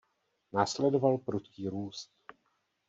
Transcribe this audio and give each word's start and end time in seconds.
Následoval 0.53 1.17
prudký 1.17 1.67
růst. 1.69 2.11